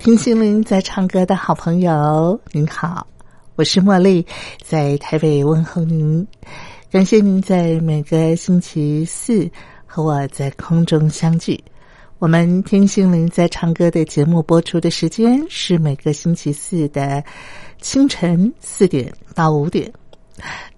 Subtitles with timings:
[0.00, 3.06] 听心灵在唱歌的好朋友，您好，
[3.54, 4.26] 我是茉莉，
[4.62, 6.26] 在台北问候您。
[6.90, 9.46] 感谢您在每个星期四
[9.84, 11.62] 和我在空中相聚。
[12.18, 17.22] 我们听心灵在唱歌的节目播出的时间是每个星期四的
[17.82, 19.92] 清晨四点到五点，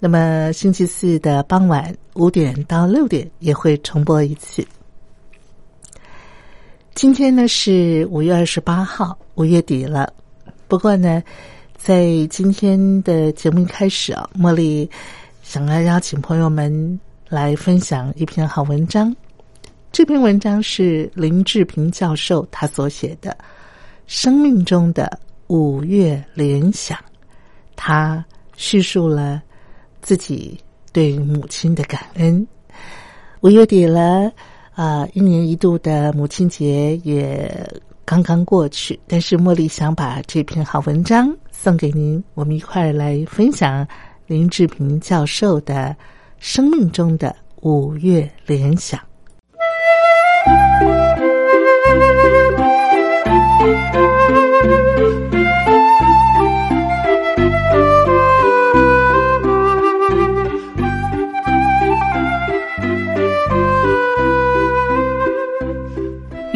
[0.01, 4.67] 那么星期四的傍晚五点到六点也会重播一次。
[6.95, 10.13] 今天呢是五月二十八号，五月底了。
[10.69, 11.23] 不过呢，
[11.75, 14.89] 在今天的节目一开始啊，茉莉
[15.43, 19.15] 想要邀请朋友们来分享一篇好文章。
[19.91, 23.31] 这篇文章是林志平教授他所写的
[24.07, 26.99] 《生命中的五月联想》，
[27.75, 28.23] 他
[28.55, 29.43] 叙述了
[30.03, 30.61] 自己
[30.93, 32.47] 对母亲的感恩。
[33.41, 34.31] 五月底了。
[34.75, 37.69] 啊，一年一度的母亲节也
[38.05, 43.87] 刚刚过去，但是茉莉想把这篇好文章送给您，我们一块儿来分享
[44.27, 45.75] 林志平教授的
[46.39, 48.99] 《生命中的五月联想》。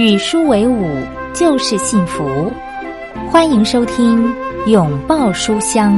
[0.06, 0.89] 与书为伍
[1.34, 2.49] 就是幸福，
[3.28, 4.25] 欢迎收听
[4.71, 5.94] 《拥抱书香》。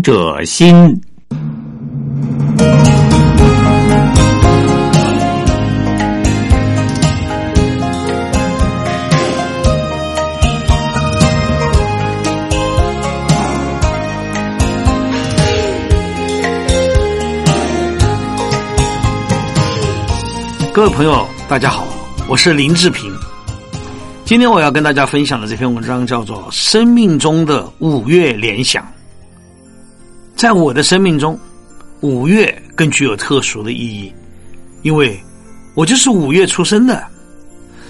[0.00, 1.00] 者心。
[20.72, 21.84] 各位朋友，大家好，
[22.28, 23.12] 我是林志平。
[24.24, 28.84] 今天我要跟大家分享的这篇文章叫做《生命中的五月联想》。
[30.38, 31.36] 在我的生命中，
[32.00, 34.12] 五月更具有特殊的意义，
[34.82, 35.18] 因为
[35.74, 37.04] 我就是五月出生的，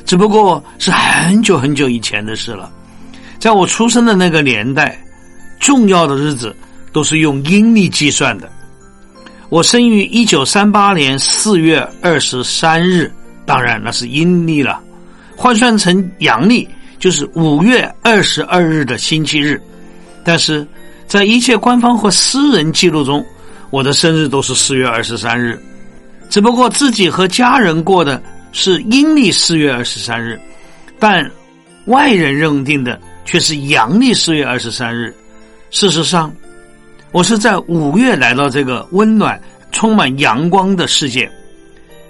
[0.06, 2.72] 只不过是很久很久以前的事了。
[3.38, 4.98] 在我出生的那个年代，
[5.60, 6.56] 重要的日子
[6.90, 8.50] 都是用阴历计算的。
[9.50, 13.12] 我生于一九三八年四月二十三日，
[13.44, 14.80] 当然那是阴历了，
[15.36, 16.66] 换算成阳历
[16.98, 19.60] 就是五月二十二日的星期日，
[20.24, 20.66] 但是。
[21.08, 23.24] 在一切官方或私人记录中，
[23.70, 25.58] 我的生日都是四月二十三日，
[26.28, 28.22] 只不过自己和家人过的
[28.52, 30.38] 是阴历四月二十三日，
[30.98, 31.28] 但
[31.86, 35.14] 外人认定的却是阳历四月二十三日。
[35.70, 36.30] 事实上，
[37.10, 39.40] 我是在五月来到这个温暖、
[39.72, 41.30] 充满阳光的世界。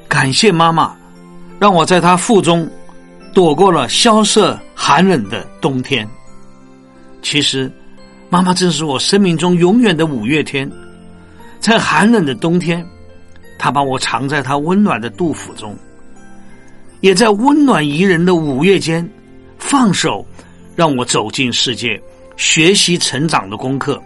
[0.09, 0.97] 感谢妈妈，
[1.61, 2.69] 让我在她腹中
[3.33, 6.05] 躲过了萧瑟寒冷的冬天。
[7.23, 7.71] 其实。
[8.31, 10.71] 妈妈正是我生命中永远的五月天，
[11.61, 12.85] 在寒冷的冬天，
[13.59, 15.75] 她把我藏在她温暖的肚腹中，
[17.01, 19.09] 也在温暖宜人的五月间，
[19.59, 20.27] 放手
[20.77, 21.99] 让我走进世界，
[22.37, 23.99] 学习成长的功课。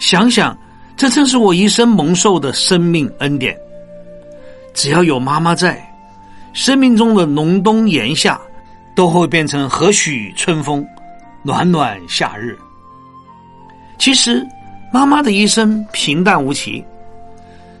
[0.00, 0.58] 想想，
[0.96, 3.56] 这正是我一生蒙受的生命恩典。
[4.74, 5.80] 只要有妈妈在，
[6.52, 8.40] 生命中的隆冬炎夏，
[8.96, 10.84] 都会变成和煦春风，
[11.44, 12.58] 暖暖夏日。
[13.98, 14.46] 其实，
[14.92, 16.84] 妈妈的一生平淡无奇，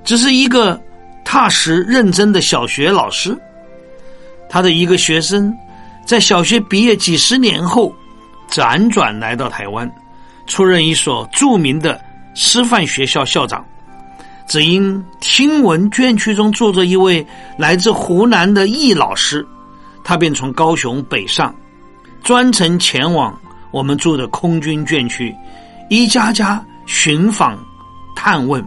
[0.04, 0.80] 只是一个
[1.24, 3.36] 踏实认真的小学老师。
[4.48, 5.52] 他的一个学生，
[6.04, 7.92] 在小学毕业几十年后，
[8.48, 9.90] 辗转来到台湾，
[10.46, 12.00] 出任一所著名的
[12.34, 13.64] 师范学校校长。
[14.46, 17.26] 只因听闻卷区中坐着一位
[17.58, 19.44] 来自湖南的易老师，
[20.04, 21.52] 他便从高雄北上，
[22.22, 23.36] 专程前往
[23.70, 25.34] 我们住的空军卷区，
[25.94, 27.58] 一家家寻访、
[28.16, 28.66] 探问。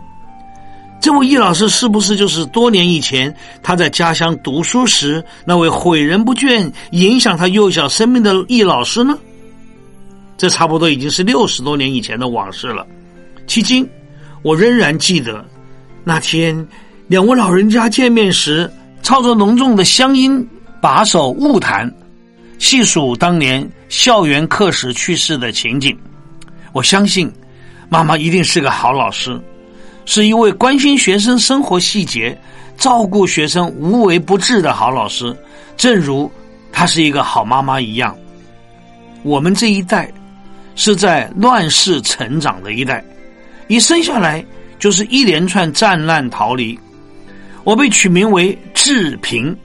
[0.99, 9.17] 这位易老师是不是就是多年以前他在家乡读书时那位诲人不倦、影响他幼小生命的易老师呢？
[10.37, 12.85] 这差不多已经是六十多年以前的往事了。
[13.47, 13.87] 迄今，
[14.41, 15.43] 我仍然记得。
[16.03, 16.67] 那天，
[17.07, 18.69] 两位老人家见面时，
[19.01, 20.45] 操着浓重的乡音，
[20.81, 21.91] 把手误谈，
[22.59, 25.97] 细数当年校园课时去世的情景。
[26.77, 27.33] 我相信，
[27.89, 29.41] 妈妈一定是个好老师，
[30.05, 32.39] 是一位关心学生生活细节、
[32.77, 35.35] 照顾学生无微不至的好老师。
[35.75, 36.31] 正如
[36.71, 38.15] 她是一个好妈妈一样。
[39.23, 40.07] 我们这一代
[40.75, 43.03] 是在乱世成长的一代，
[43.67, 44.45] 一生下来。
[44.77, 46.79] 就是一连串战乱逃离，
[47.63, 49.57] 我被取名为志平，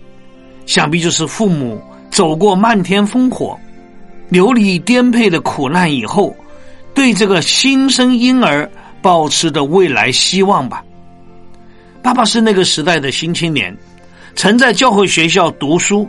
[0.64, 1.78] 想必就是父母
[2.10, 3.54] 走过漫天烽火、
[4.30, 6.34] 流离颠沛的苦难以后，
[6.94, 10.84] 对这个新生婴儿保持的未来希望吧。
[12.02, 13.76] 爸爸是那个时代的新青年，
[14.34, 16.08] 曾在教会学校读书，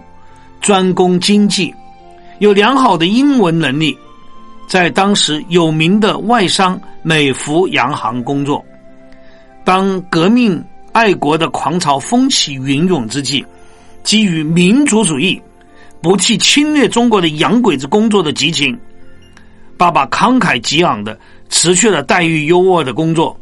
[0.59, 1.73] 专攻经济，
[2.39, 3.97] 有良好的英文能力，
[4.67, 8.63] 在当时有名的外商美孚洋行工作。
[9.63, 13.45] 当革命爱国的狂潮风起云涌之际，
[14.03, 15.41] 基于民族主义，
[16.01, 18.77] 不替侵略中国的洋鬼子工作的激情，
[19.77, 21.17] 爸爸慷慨激昂的
[21.49, 23.37] 辞去了待遇优渥的工作，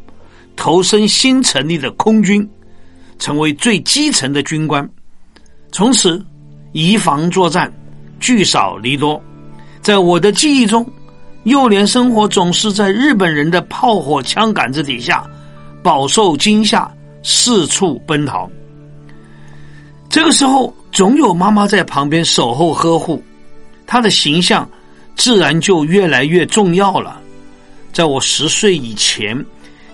[0.56, 2.48] 投身新成立的空军，
[3.18, 4.88] 成为最基层的军官，
[5.70, 6.24] 从此
[6.72, 7.72] 移防作战，
[8.20, 9.22] 聚少离多。
[9.80, 10.88] 在我的记忆中，
[11.44, 15.24] 幼年生活总是在日本人的炮火枪杆子底下。
[15.82, 16.88] 饱受惊吓，
[17.24, 18.48] 四处奔逃。
[20.08, 23.20] 这个时候，总有妈妈在旁边守候呵护，
[23.84, 24.70] 她的形象
[25.16, 27.20] 自然就越来越重要了。
[27.92, 29.44] 在我十岁以前，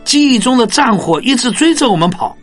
[0.04, 2.36] 记忆中的战火一直追着我们跑，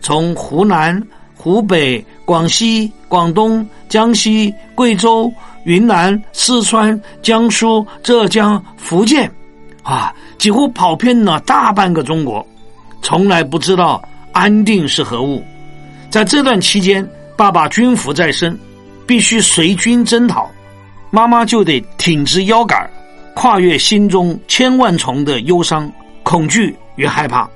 [0.00, 1.00] 从湖南、
[1.34, 5.32] 湖北、广西、广东、江西、贵州、
[5.64, 9.30] 云南、四川、江苏、浙江、福建，
[9.82, 12.44] 啊，几乎跑遍了大半个中国。
[13.02, 14.02] 从来不知道
[14.32, 15.44] 安定是何物，
[16.10, 18.58] 在这段期间，爸爸军服在身，
[19.06, 20.50] 必须随军征讨，
[21.10, 22.88] 妈妈就得挺直腰杆，
[23.34, 25.90] 跨越心中千万重的忧伤、
[26.22, 27.48] 恐惧与害怕，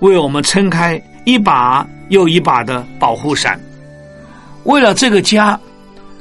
[0.00, 3.58] 为我们撑开一把又一把的保护伞。
[4.64, 5.58] 为了这个家，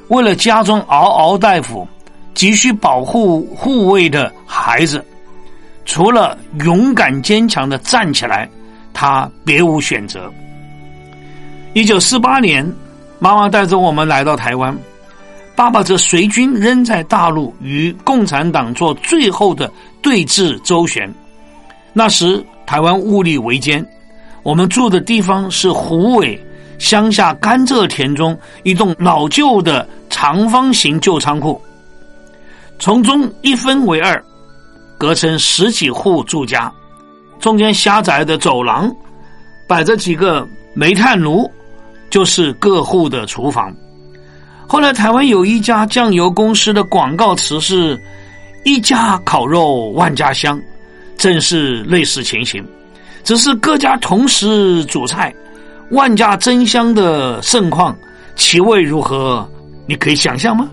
[0.07, 1.87] 为了家中嗷嗷待哺、
[2.33, 5.05] 急需保护护卫的孩子，
[5.85, 8.49] 除了勇敢坚强的站起来。
[8.91, 10.29] 他别无选择。
[11.73, 12.69] 一九四八年，
[13.17, 14.75] 妈妈带着我们来到台湾，
[15.59, 19.69] 爸爸则随军仍在大陆与共产党做最后的
[20.01, 21.13] 对峙周旋。
[21.91, 23.85] 那时台湾物力维艰，
[24.41, 26.41] 我们住的地方是湖尾
[26.77, 31.61] 乡下甘蔗田中一栋老旧的长方形旧仓库，
[32.79, 34.23] 从中一分为二，
[34.97, 36.71] 隔成十几户住家。
[37.37, 38.89] 中间狭窄的走廊，
[39.67, 41.51] 摆着几个煤炭炉，
[42.09, 43.75] 就是各户的厨房。
[44.71, 47.99] 后来台湾有一家酱油公司的广告词是
[48.63, 50.61] “一家烤肉万家香”，
[51.17, 52.63] 正是类似情形。
[53.23, 55.33] 只是各家同时煮菜，
[55.89, 57.97] 万家争香的盛况，
[58.35, 59.49] 其味如何？
[59.87, 60.69] 你可以想象吗？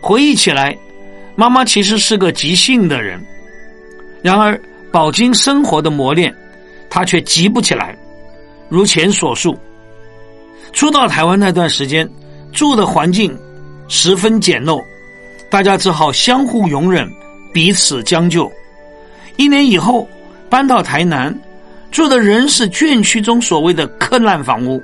[0.00, 0.78] 回忆起来，
[1.34, 3.20] 妈妈其实是个急性的人，
[4.22, 4.58] 然而。
[4.90, 6.34] 饱经生活的磨练，
[6.88, 7.94] 她却急不起来。
[8.70, 9.54] 如前所述，
[10.72, 12.08] 初到台湾那段时间，
[12.58, 13.38] 住的环境
[13.86, 14.84] 十分简陋，
[15.48, 17.08] 大家只好相互容忍，
[17.52, 18.52] 彼此将就。
[19.36, 20.08] 一年以后，
[20.50, 21.32] 搬到台南，
[21.92, 24.82] 住的仍是眷区中所谓的“克难房屋”。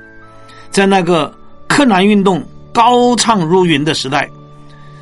[0.70, 2.40] 在那个克难运动
[2.72, 4.30] 高唱如云的时代，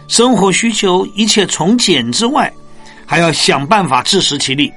[0.08, 2.50] 生活需求一切从简之外，
[3.04, 4.72] 还要想办法自食其力。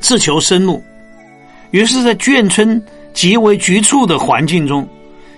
[0.00, 0.82] 自求生路，
[1.70, 4.84] 于是，在眷村极为局促的环境中，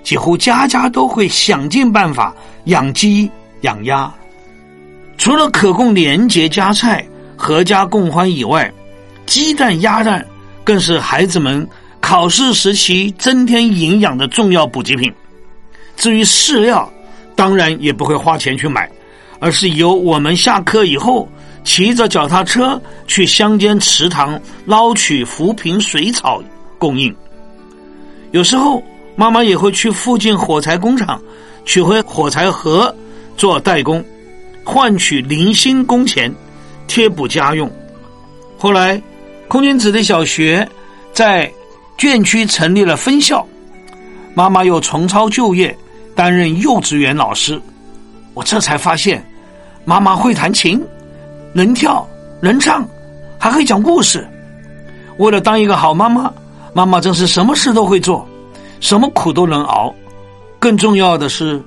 [0.03, 3.31] 几乎家家都会想尽办法养鸡
[3.63, 4.13] 养鸭。
[5.19, 8.73] 除了可供年节夹菜、阖家共欢以外，
[9.27, 10.27] 鸡蛋、鸭蛋
[10.65, 11.67] 更是孩子们
[12.01, 15.13] 考试时期增添营养的重要补给品。
[15.97, 16.91] 至于饲料，
[17.37, 18.91] 当然也不会花钱去买，
[19.39, 21.29] 而是由我们下课以后
[21.65, 26.43] 骑着脚踏车去乡间池塘捞取浮萍水草
[26.79, 27.15] 供应。
[28.31, 28.83] 有时候，
[29.21, 31.21] 妈妈也会去附近火柴工厂
[31.67, 32.95] 取回火柴盒
[33.37, 34.03] 做代工。
[34.65, 36.35] 换取零星工钱，
[36.87, 37.71] 贴补家用。
[38.59, 38.99] 后来，
[39.47, 40.67] 空军子弟小学
[41.13, 41.53] 在
[41.99, 43.47] 眷区成立了分校，
[44.33, 45.77] 妈妈又重操旧业，
[46.15, 47.61] 担任幼稚园老师。
[48.33, 49.23] 我这才发现，
[49.85, 50.83] 妈妈会弹琴，
[51.53, 52.09] 能跳，
[52.41, 52.89] 能唱，
[53.39, 54.27] 还会讲故事。
[55.19, 56.33] 为了当一个好妈妈，
[56.73, 58.27] 妈妈真是什么事都会做，
[58.81, 59.95] 什么苦都能熬。
[60.59, 61.63] 更重要的是，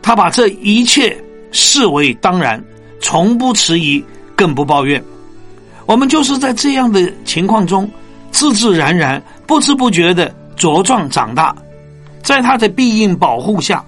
[0.00, 1.16] 他把这一切。
[1.50, 2.62] 视为当然，
[3.00, 4.04] 从不迟疑，
[4.36, 5.02] 更不抱怨。
[5.86, 7.90] 我们就是在这样的情况中，
[8.30, 11.56] 自自然然、不知不觉的茁壮长大。
[12.22, 13.82] 在他的庇荫保护下，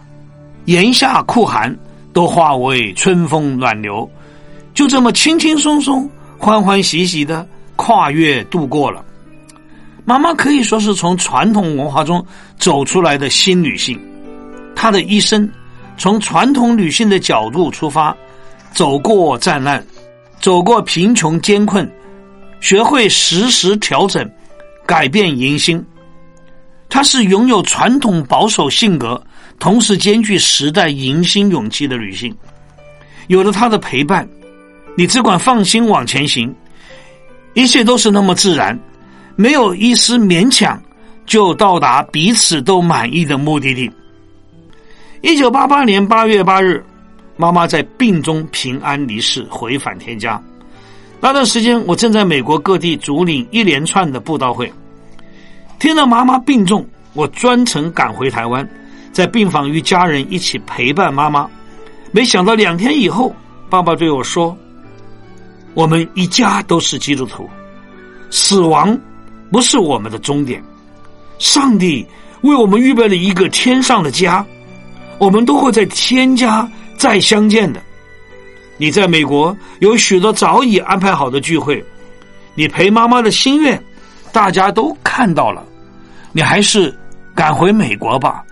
[0.64, 1.76] 炎夏酷寒
[2.14, 4.10] 都化为春风暖流，
[4.72, 9.04] 就这么轻轻松松、欢欢喜喜的跨越度过了。
[10.10, 12.26] 妈妈可以说是从传统文化中
[12.58, 13.96] 走出来的新女性，
[14.74, 15.48] 她的一生。
[15.96, 18.16] 从传统女性的角度出发，
[18.72, 19.86] 走过战难，
[20.40, 21.88] 走过贫穷艰困，
[22.58, 24.28] 学会时时调整，
[24.84, 25.80] 改变迎新。
[26.88, 29.22] 她是拥有传统保守性格，
[29.60, 32.36] 同时兼具时代迎新勇气的女性。
[33.28, 34.28] 有了她的陪伴，
[34.96, 36.52] 你只管放心往前行，
[37.54, 38.76] 一切都是那么自然，
[39.40, 40.78] 没有一丝勉强，
[41.24, 43.90] 就到达彼此都满意的目的地。
[45.22, 46.84] 一九八八年八月八日，
[47.38, 50.38] 妈妈在病中平安离世，回返天家。
[51.22, 54.70] 那段时间，我正在美国各地主领一连串的布道会。
[55.78, 58.68] 听到妈妈病重，我专程赶回台湾，
[59.10, 61.48] 在病房与家人一起陪伴妈妈。
[62.12, 63.34] 没想到两天以后，
[63.70, 64.54] 爸爸对我说
[65.72, 67.48] ：“我们一家都是基督徒，
[68.28, 68.94] 死亡
[69.50, 70.62] 不是我们的终点，
[71.38, 72.06] 上帝
[72.42, 74.44] 为我们预备了一个天上的家。”
[75.20, 76.66] 我们都会在天家
[76.96, 77.78] 再相见的。
[78.78, 81.84] 你在美国有许多早已安排好的聚会，
[82.54, 83.78] 你陪妈妈的心愿，
[84.32, 85.62] 大家都看到了。
[86.32, 86.98] 你还是
[87.34, 88.42] 赶回美国吧，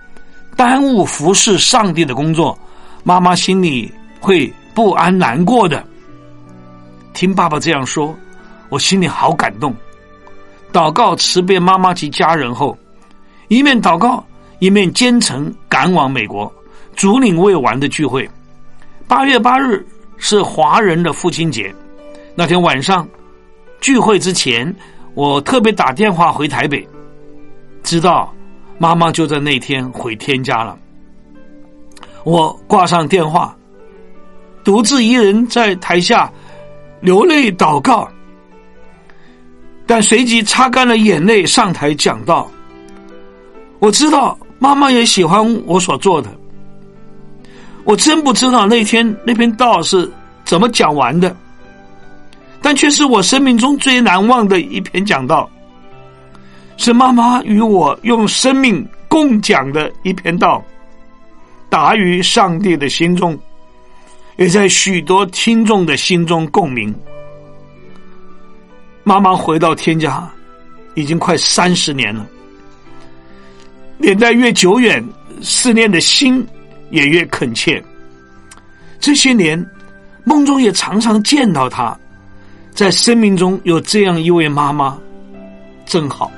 [0.55, 2.55] 耽误服侍上帝的工作，
[3.03, 5.83] 妈妈心里会不安难过的。
[7.15, 8.15] 听爸爸这样说，
[8.69, 9.75] 我心里好感动。
[10.71, 12.77] 祷告辞别妈妈及家人后，
[13.47, 14.23] 一面祷告，
[14.59, 16.51] 一面兼程赶往美国。
[16.95, 18.29] 竹岭未完的聚会，
[19.07, 19.85] 八月八日
[20.17, 21.73] 是华人的父亲节。
[22.35, 23.07] 那天晚上
[23.79, 24.75] 聚会之前，
[25.13, 26.85] 我特别打电话回台北，
[27.83, 28.33] 知道
[28.77, 30.77] 妈妈就在那天回天家了。
[32.25, 33.55] 我挂上电话，
[34.63, 36.29] 独自一人在台下
[36.99, 38.05] 流泪祷告，
[39.89, 42.47] 但随即擦干了眼泪上台讲道。
[43.79, 46.29] 我知道妈妈也喜欢我所做的。
[47.85, 50.07] 我真不知道那天那篇道是
[50.45, 51.35] 怎么讲完的，
[52.61, 55.49] 但却是我生命中最难忘的一篇讲道，
[56.77, 60.63] 是妈妈与我用生命共讲的一篇道，
[61.67, 63.35] 达于上帝的心中，
[64.37, 66.93] 也在许多听众的心中共鸣。
[69.03, 70.29] 妈妈回到天家，
[70.95, 72.25] 已经快三十年了，
[73.97, 75.03] 年代越久远，
[75.41, 76.45] 思念的心。
[76.91, 77.79] 也越恳切。
[78.99, 79.63] 这些年，
[80.23, 81.95] 梦中也常常见到他，
[82.73, 84.97] 在生命中有这样一位妈妈，
[85.85, 86.31] 真好。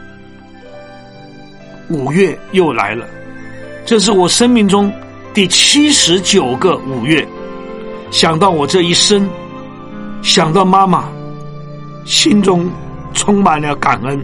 [1.87, 3.07] 五月又来了，
[3.85, 4.91] 这是我生命中
[5.33, 7.25] 第七十九个五月。
[8.11, 9.25] 想到我这一生，
[10.21, 11.09] 想到妈妈，
[12.11, 12.69] 心中
[13.13, 14.21] 充满了感恩。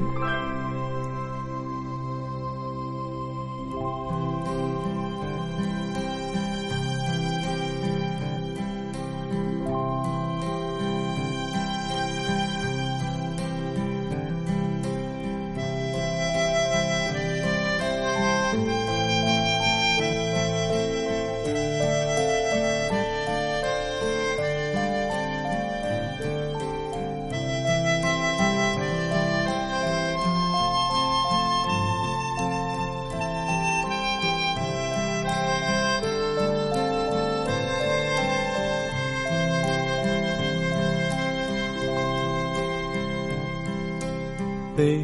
[44.77, 44.99] 北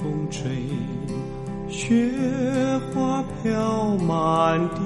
[0.00, 0.50] 风吹，
[1.68, 2.10] 雪
[2.92, 4.80] 花飘满地，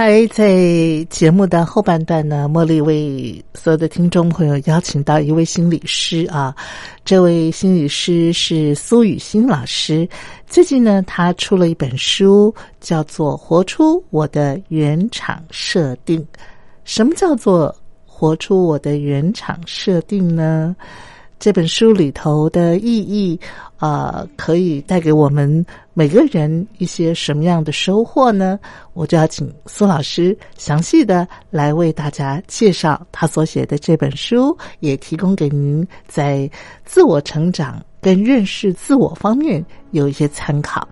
[0.00, 6.56] 接下来在节目的后半段呢，茉莉为所有的听众朋友邀请到一位心理师啊，
[7.04, 10.08] 这位心理师是苏雨欣老师。
[10.46, 16.18] 最近呢，他出了一本书，叫做《活出我的原厂设定》。
[16.84, 20.74] 什么叫做活出我的原厂设定呢？
[21.40, 23.40] 这本书里头的意义，
[23.78, 28.60] 啊，可以带给我们每个人一些什么样的收获呢？
[28.92, 36.48] 我就要请苏老师详细的来为大家介绍他所写的这本书，也提供给您在
[36.84, 40.86] 自我成长跟认识自我方面有一些参考。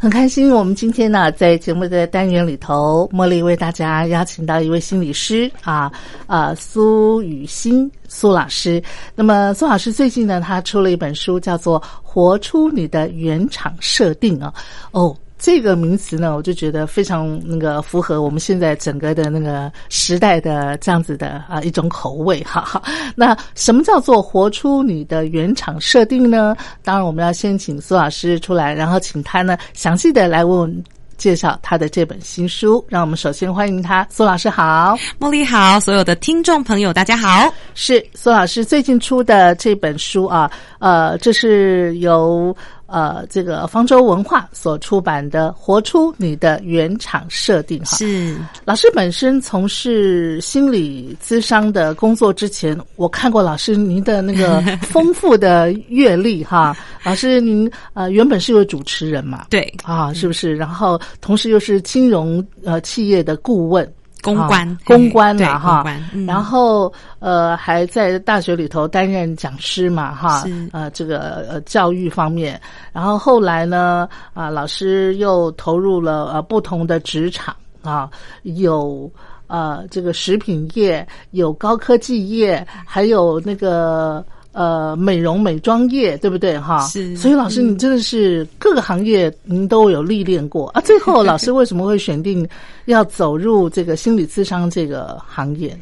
[0.00, 5.90] 很开心，我们今天呢，在节目的单元里头，茉莉为大家邀请到一位心理师啊，
[6.28, 8.80] 呃，苏雨欣苏老师。
[9.16, 14.54] 那么，苏老师最近呢，他出了一本书，叫做《活出你的原厂设定》啊。
[14.92, 15.16] 哦。
[15.38, 22.82] 这个名词呢，我就觉得非常那个符合我们现在整个的那个时代的这样子的啊一种口味哈哈。
[23.14, 26.56] 那什么叫做活出你的原厂设定呢？
[26.82, 30.82] 当然，我们要先请苏老师出来，然后请他呢详细的来为我们
[31.16, 32.84] 介绍他的这本新书。
[32.88, 37.48] 让我们首先欢迎他，苏老师好，茉莉好，所有的听众朋友大家好。
[37.74, 42.54] 是苏老师最近出的这本书啊，呃，这是由。
[42.88, 56.74] 呃，这个方舟文化所出版的《活出你的原厂设定》哈，是老师本身从事心理咨商的工作之前，我看过老师您的那个丰富的阅历哈。
[57.04, 59.46] 老师您呃原本是一位主持人嘛？
[59.50, 60.56] 对啊，是不是？
[60.56, 63.86] 然后同时又是金融呃企业的顾问。
[64.34, 72.60] 公关，公关嘛哈，嗯、然后呃还在大学里头担任讲师嘛哈，呃这个呃教育方面，
[72.92, 78.10] 然后后来呢啊老师又投入了呃不同的职场啊，
[78.42, 79.10] 有
[79.46, 84.24] 呃这个食品业，有高科技业，还有那个。
[84.52, 86.86] 呃，美容美妆业对不对哈？
[86.88, 90.80] 是，所以老师，你真的是各个行业您都有历练过啊。
[90.80, 92.48] 最后，老师为什么会选定
[92.86, 95.78] 要走入这个心理咨商这个行业？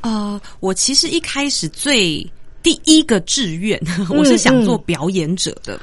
[0.00, 2.28] 呃，我其实一开始最
[2.62, 5.78] 第一个志愿， 我是想做表演者的。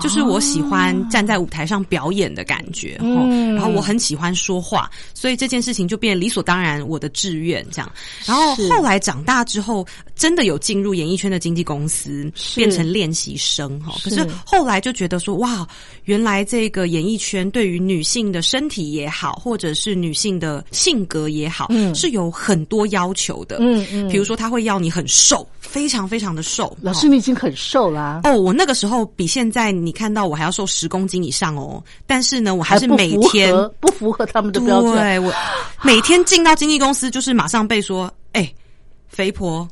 [0.00, 2.98] 就是我喜欢站在舞台上表演的感觉，
[3.54, 7.90] 然后我很喜欢说话，所以这件事情就变理所当然我的志愿这样。
[8.26, 13.94] 然后后来长大之后，真的有进入演艺圈的经纪公司，变成练习生哈。
[14.02, 15.66] 可是后来就觉得说，哇，
[16.04, 23.58] 原来这个演艺圈对于女性的身体也好，或者是女性的性格也好，是有很多要求的。
[23.60, 26.76] 嗯嗯，比如说他会要你很瘦，非常非常的瘦。
[26.80, 28.22] 老师，你已经很瘦啦。
[28.24, 29.72] 哦，我那个时候比现在。
[29.84, 34.94] 你看到我还要瘦十公斤以上哦，但是呢，我还是每天不符合他们的标准。
[34.94, 35.32] 对我
[35.82, 38.52] 每天进到经纪公司，就是马上被说：“哎，
[39.08, 39.68] 肥婆，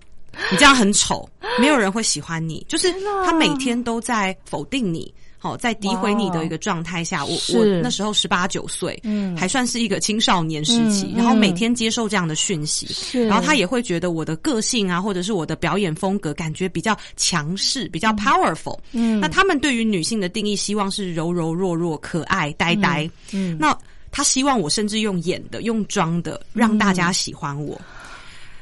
[0.51, 2.93] 你这样很丑，没有人会喜欢你。”就是
[3.25, 5.13] 他每天都在否定你。
[5.43, 12.87] 好，在诋毁你的一个状态下，我我那时候十八九岁，嗯，还算是一个青少年时期，然后每天接受这样的讯息，
[13.27, 18.79] 然后他也会觉得我的个性啊，或者是我的表演风格，感觉比较强势，比较 powerful。
[18.93, 23.11] 嗯，那他们对于女性的定义，希望是柔柔弱弱、可爱呆呆。
[23.33, 23.77] 嗯，那
[24.13, 27.81] 他希望我甚至用演的、用装的，让大家喜欢我。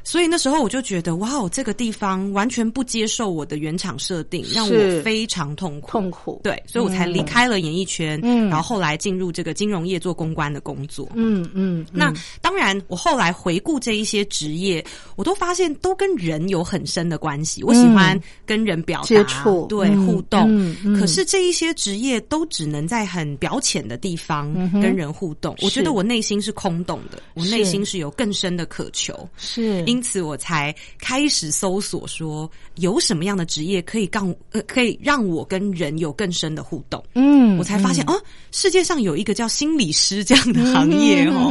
[0.02, 5.90] 所以那时候我就觉得，哇哦，这个地方完全不接受我的原厂设定，让我非常痛苦。
[5.90, 11.08] 痛苦，对，所以我才离开了演艺圈，嗯，然后后来进入这个金融业做公关的工作。
[11.14, 14.84] 嗯嗯，那当然，我后来回顾这一些职业，
[15.16, 17.62] 我都发现都跟人有很深的关系。
[17.62, 25.56] 我喜欢跟人表达、接触、对互动，可是这一些职业都只能在很表浅的地方跟人互动。
[25.60, 29.28] 我觉得我内心是空洞的，我内心是有更深的渴求。
[29.36, 29.84] 是。
[29.90, 37.02] 因此，我才开始搜索说有什么样的职业可以让呃可以让我跟人有更深的互动。
[37.14, 38.18] 嗯，我才发现哦，
[38.52, 41.50] 世界上有一个叫心理师这样的行业哦。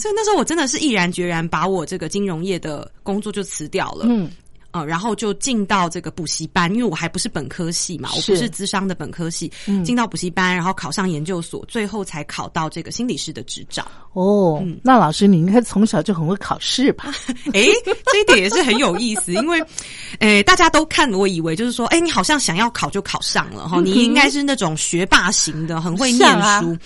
[0.00, 4.06] 所以那时候我真的是毅然决然把我这个金融业的工作就辞掉了。
[4.08, 4.30] 嗯。
[4.76, 9.50] 啊，然后就进到这个补习班，因为我还不是本科系嘛，我不是资商的本科系，
[9.84, 13.86] 进到补习班，然后考上研究所，最后才考到这个心理师的执照。
[14.12, 17.14] 哦，那老师你应该从小就很会考试吧？
[17.52, 17.66] 哎，
[18.06, 19.62] 这一点也是很有意思，因为，
[20.18, 26.28] 哎，大家都看我以为就是说，哎，你好像想要考就考上了哈，你应该是那种学霸型的，很会念
[26.60, 26.76] 书。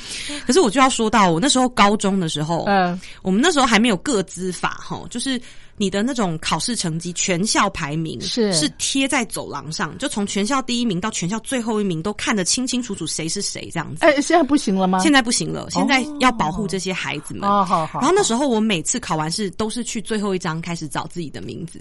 [0.46, 5.40] 可是我就要说到，我那时候高中的时候，嗯，我们那时候还没有个资法哈，就是。
[5.80, 14.04] 你的那种考试成绩，全校排名是是贴在走廊上，就从全校第一名到全校最后一名都看得清清楚楚谁是谁这样子。
[14.04, 14.98] 哎，现在不行了吗？
[14.98, 17.48] 现在不行了，现在要保护这些孩子们。
[17.48, 17.98] 哦，好好。
[17.98, 21.80] 然后那时候我每次考完试都是去最后一张开始找自己的名字。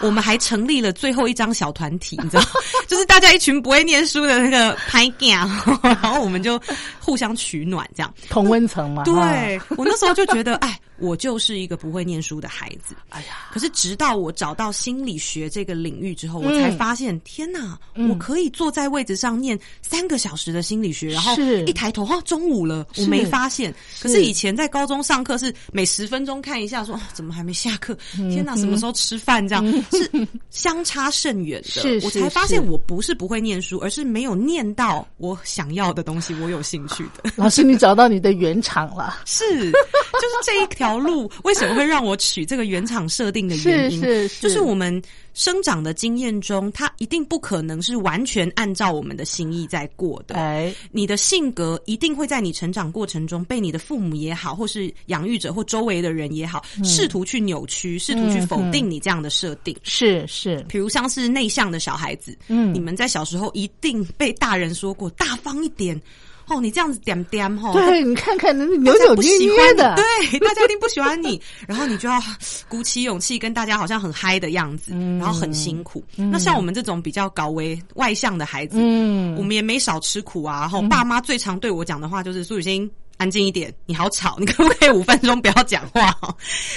[0.00, 2.42] 我们还成立了最后一张小团体，你知道，
[2.88, 5.28] 就是大家一群不会念书的那个拍 g
[5.82, 6.58] 然后我们就
[6.98, 9.02] 互相取暖，这样同温层嘛。
[9.04, 12.94] 对我那时候就觉得，哎，我就是一个不会念书的孩子。
[13.08, 17.78] 哎呀，可是直到我找到心理学这个领域之后，我嗯才发现，天哪，
[18.08, 23.74] 我可以坐在位置上念三个小时的心理学，然后是一抬头，哈，中午了，我没发现。
[24.00, 27.96] 可是是以前在高中上课是每十分钟看一下说，哦怎么还没下课？
[28.18, 29.46] 嗯天哪，什么时候吃饭？
[29.46, 32.00] 这样是相差甚远的。
[32.04, 37.30] 我才发现我不是不会念书，而是没有念到我想要的东西，我有兴趣的。
[37.36, 39.20] 老师，你找到你的原厂了。
[39.26, 50.36] 是，就是这一条条路为什么会让我取这个原厂设定的原因，是是是就是我们生长的经验中，它一定不可能是完全按照我们的心意在过的。
[50.36, 59.74] 哎，你的性格一定会在你成长过程中被你的父母也好，或是养育者或周围的人也好，试图去扭曲，试图去否定你这样的设定。
[59.82, 66.00] 是是，比如像是内向的小孩子，嗯你们在小时候一定被大人说过大方一点
[66.46, 72.20] 哦，你这样子点点哦，对你看看，大家不喜欢你的，对，大家一定不喜欢你， 然后你就要
[72.68, 76.04] 鼓起勇气跟大家好像很嗨的样子，嗯然后很辛苦。
[76.16, 80.60] 那像我们这种比较高危外向的孩子，嗯我们也没少吃苦啊。
[80.60, 82.90] 然后爸妈最常对我讲的话就是苏雨欣。
[83.16, 86.10] 安静一点，你好吵，你可不可以五分钟不要讲话？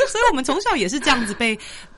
[0.07, 1.57] 所以我们从小也是这样子被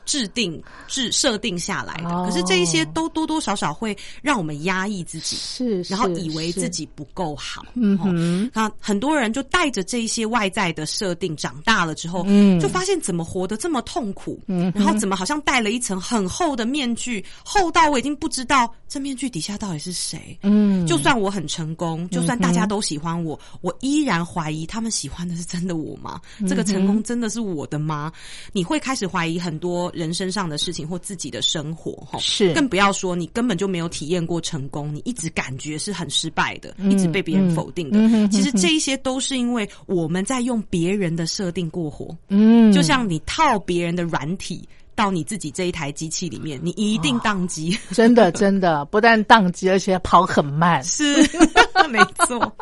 [0.09, 2.09] 制定、制设定下来的。
[2.09, 7.63] 哦可是这一些都多多少少会让我们压抑自己，是，然后以为自己不够好。
[7.75, 20.37] 嗯哦哼，那很多人就带着这一些外在的设定长大了之后，嗯就发现怎么活得这么痛苦，嗯然后怎么好像戴了一层很厚的面具，厚到我已经不知道这面具底下到底是谁。
[20.41, 26.19] 嗯，就算我很成功，就算大家都喜欢我，我依然怀疑他们喜欢的是真的我吗？
[26.39, 28.11] 嗯这个成功真的是我的吗？
[28.51, 38.27] 你会开始怀疑很多人身上的事情或自己的生活，哈，是更不要说你根本就没有体验过成功，你一直感觉是很失败的，嗯一直被别人否定的。
[38.29, 44.67] 其实这一些都是因为我们在用别人的设定过活，嗯，就像你套别人的软体。
[44.95, 47.73] 到你自己这一台机器里面，你一定宕机。
[47.91, 50.83] 真的真的不但宕机，而且跑很慢。
[50.83, 51.15] 是，
[51.89, 52.53] 没错。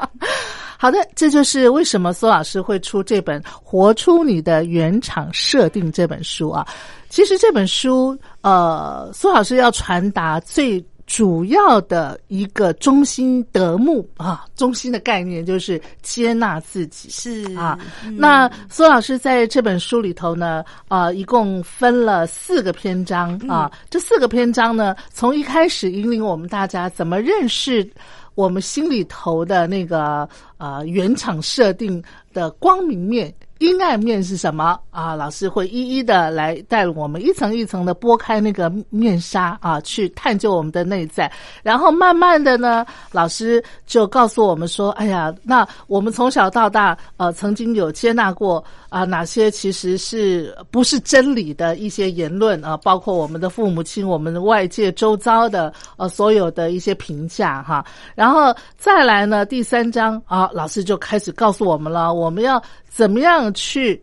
[0.77, 6.65] 好的，这就是为什么苏老师会出这本《活出你的原厂设定》这本书啊。
[7.09, 17.09] 其实这本书，呃，苏老师要传达最主要的一个中心德目啊，中心的概念就是接纳自己。
[17.09, 17.79] 是啊，
[18.17, 23.71] 那苏老师在这本书里头呢，啊，一共分了四个篇章啊。
[23.89, 27.89] 这四个篇章呢，从一开始引领我们大家怎么认识
[28.37, 33.33] 我们心里头的那个啊原厂设定的光明面。
[33.59, 35.15] 阴暗面是什么啊？
[35.15, 41.31] 老师会一一的来带我们一层一层的剥开那个面纱啊，去探究我们的内在，
[41.63, 57.83] 然后慢慢的呢，老师就告诉我们说：“哎呀，那我们从小到大，呃，曾经有接纳过啊、哪些其实是不是真理的一些言论啊，包括我们的父母亲、我们的外界周遭的呃所有的一些评价哈。
[58.15, 62.61] 然后再来呢，第三章啊，老师就开始告诉我们了，我们要
[62.97, 64.01] 怎么样去。”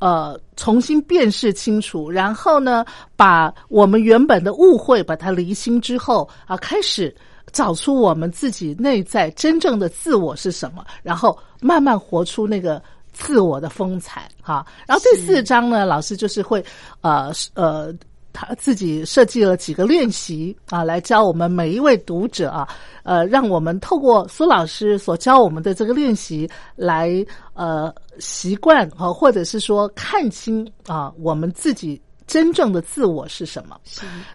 [0.00, 2.84] 呃，重新辨识清楚，然后呢，
[3.16, 7.12] 把我们原本的误会把它厘清之后啊，开始
[7.50, 12.80] 找出我们自己内在真正的自我是什么，然后慢慢活出那个
[13.12, 14.64] 自我的风采哈。
[14.86, 16.64] 然后第四章呢，老师就是会
[17.00, 17.92] 呃呃。
[18.32, 22.68] 他自己设计了几个练习啊，来教我们每一位读者啊，
[23.02, 33.76] 呃，让我们透过苏老师所教我们的这个练习来呃习惯啊，或者是说看清啊，我们自己真正的自我是什么。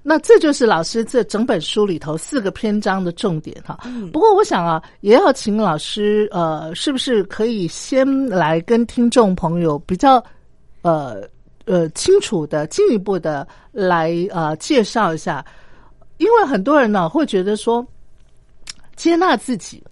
[0.01, 3.79] 那这就是老师这整本书里头四个篇章的重点哈。
[4.11, 10.21] 不过我想啊，也要请老师呃，是不是可以先来跟听众朋友比较
[10.81, 11.25] 呃。
[11.65, 15.43] 呃，清楚的、进一步的来呃介绍一下，
[16.17, 17.85] 因为很多人呢会觉得说，
[18.95, 19.83] 接纳自己，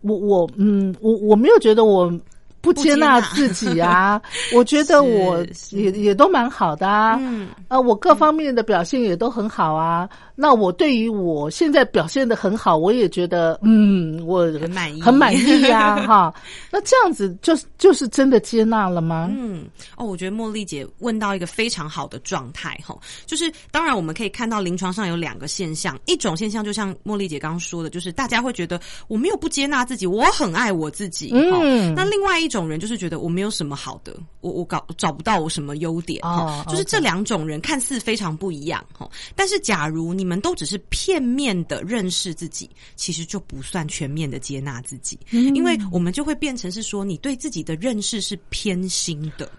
[0.00, 2.12] 我我嗯，我我没有觉得我
[2.60, 4.20] 不接纳自己啊，
[4.54, 10.08] 我觉得我 也也都蛮好的啊，嗯，呃，我各方面的表现也都很好啊。
[10.40, 16.32] 那我对于我现在表现的很好，我也觉得嗯，我很满意很满意呀、 哈。
[16.70, 19.28] 那这样子就是就是真的接纳了吗？
[19.32, 22.96] 嗯，哦，我觉得茉莉姐问到一个非常好的状态哈，
[23.26, 31.32] 就是当然我们可以看到临床上有两个现象，一种现象就像茉莉姐刚刚说的，就是大家会觉得我没有不接纳自己，我很爱我自己。
[31.34, 36.20] 嗯那另外一种人就是觉得我没有什么好的，我我搞找不到我什么优点。
[36.22, 49.50] 哦就是这两种人看似非常不一样哈，但是假如你们都只是片面的认识自己，其实就不算全面的接纳自己，因为我们就会变成是说你对自己的认识是偏心的。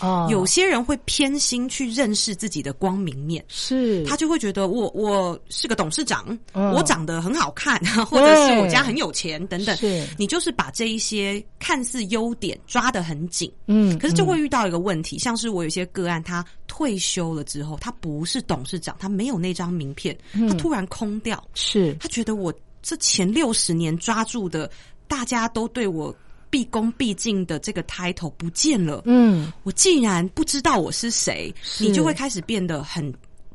[0.00, 0.26] 哦。
[0.30, 3.44] 有些人会偏心去认识自己的光明面。
[3.48, 4.04] 是。
[4.04, 6.70] 他就会觉得我我是个董事长，嗯。
[6.72, 9.76] 我长得很好看， 或者是我家很有钱等等。
[9.76, 10.06] 是。
[10.18, 20.48] 你就是把这一些看似优点抓得很紧，嗯可是就会遇到一个问题，像是我有些个案，他退休了之后，他不是董事长，他没有那张名片，嗯。
[20.48, 21.94] 他突然空掉，是。
[22.00, 22.52] 他觉得我
[22.82, 24.70] 这前六十年抓住的，
[25.08, 26.14] 大家都对我
[26.54, 29.52] 毕恭毕敬的这个 title 不见了，嗯。
[29.64, 31.82] 我竟然不知道我是谁，是。
[31.82, 33.12] 你就会开始变得很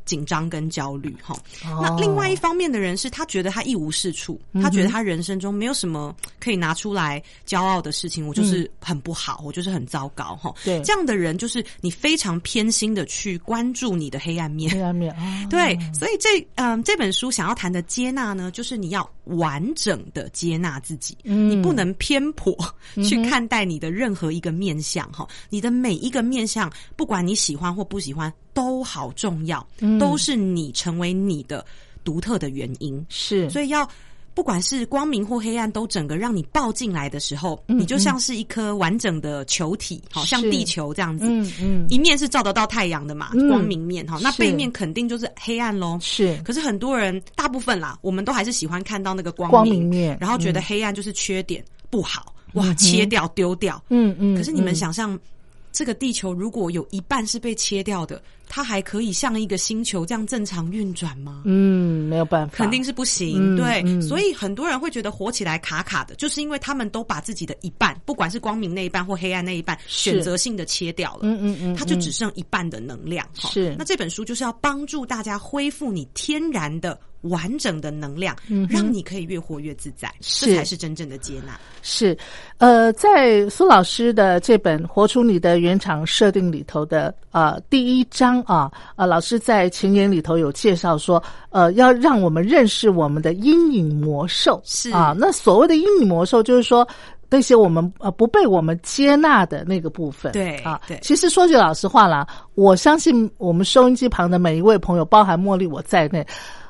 [0.09, 1.35] 紧张跟焦虑哈。
[1.65, 1.79] 哦。
[1.83, 10.49] 那另外一方面的人是他觉得他一无是处，嗯他觉得他人生中没有什么可以拿出来骄傲的事情，我就是很不好，我就是很糟糕哈。
[10.49, 10.81] 嗯对。
[10.81, 21.49] 这样的人就是你非常偏心的去关注你的黑暗面，黑暗面啊， 对，所以这嗯这本书想要谈的接纳呢，就是你要完整的接纳自己，嗯。
[21.49, 22.55] 你不能偏颇
[23.07, 29.97] 去看待你的任何一个面相哈、你的每一个面相，不管你喜欢或不喜欢，都好重要，嗯。
[29.97, 31.65] 都是你成为你的
[32.03, 33.89] 独特的原因，是，所以要。
[34.35, 41.25] 不管是光明或黑暗，都整个让你抱进来的时候，嗯你就像是一颗完整的球体，好像地球这样子。
[41.27, 41.85] 嗯嗯。
[41.89, 43.49] 一面是照得到太阳的嘛，嗯。
[43.49, 45.99] 光明面哈，那背面肯定就是黑暗喽。
[46.01, 46.39] 是。
[46.45, 53.83] 可是很多人，大部分啦，我们都还是喜欢看到那个光光明面然后觉得黑暗就是缺点、不好，哇，切掉丢掉。
[53.89, 54.75] 嗯嗯，可是你们嗯。
[54.75, 55.19] 想象，
[55.71, 61.43] 这个地球如果有一半是被切掉的，它还可以像一个星球这样正常运转吗？
[61.45, 64.01] 嗯没有办法，肯定是不行，嗯对，嗯。
[64.01, 73.27] 所以很多人会觉得活起来卡卡的，就是因为他们都把自己的一半，不管是光明那一半或黑暗那一半，是选择性的切掉了，嗯嗯嗯它就只剩一半的能量。
[73.37, 73.49] 哈。
[73.49, 73.75] 是。
[73.77, 81.59] 那这本书就是要帮助大家恢复你天然的完整的能量，嗯让你可以越活越自在，是这才是真正的接纳。
[81.81, 82.17] 是，
[82.59, 95.13] 呃，在苏老师的这本《活出你的原厂设定》里头的呃第一章啊，呃，老师在前言里头有介绍说，呃，要让我们认识我们的阴影魔兽是啊。
[95.17, 96.87] 那所谓的阴影魔兽，就是说
[97.29, 106.25] 那些我们呃不被我们接纳的那个部分，对啊，对其实说句老实话啦，我相信我们收音机旁的每一位朋友，包含茉莉我在内。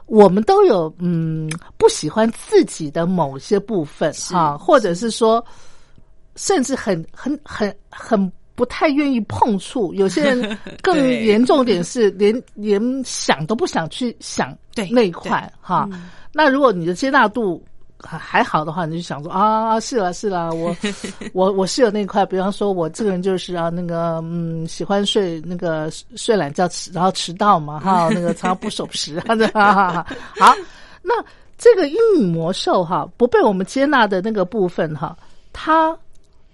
[0.10, 5.43] 我们都有嗯不喜欢自己的某些部分是啊，或者是说，
[6.36, 9.93] 甚至很很很很不太愿意碰触。
[9.93, 14.58] 有些人 更严重点是连连想都不想去想
[14.91, 15.88] 那一块哈。
[16.34, 17.63] 那如果你的接纳度
[18.02, 20.76] 还还好的话，你就想说啊，是了是了，我
[21.34, 30.08] 我我是有那一块，比方说我这个人就是啊，那个嗯，喜欢睡那个睡懒觉迟，然后迟到嘛哈， 那个常常不守时啊，对哈哈哈。
[30.40, 30.56] 好，
[31.02, 31.14] 那
[31.58, 35.18] 这个阴影魔兽哈，不被我们接纳的那个部分哈，
[35.52, 35.96] 它